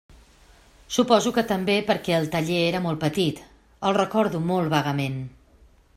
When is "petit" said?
3.05-3.45